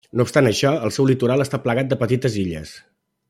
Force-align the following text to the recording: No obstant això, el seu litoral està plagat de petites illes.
No 0.19 0.23
obstant 0.27 0.47
això, 0.51 0.71
el 0.87 0.93
seu 0.95 1.07
litoral 1.09 1.45
està 1.45 1.61
plagat 1.67 1.91
de 1.93 2.01
petites 2.05 2.39
illes. 2.45 2.73